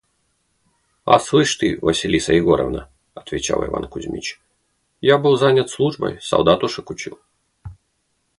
–«А 1.05 1.19
слышь 1.19 1.53
ты, 1.57 1.77
Василиса 1.79 2.33
Егоровна,– 2.33 2.89
отвечал 3.13 3.63
Иван 3.63 3.87
Кузмич,– 3.87 4.41
я 5.01 5.19
был 5.19 5.37
занят 5.37 5.69
службой: 5.69 6.19
солдатушек 6.19 6.89
учил». 6.89 7.19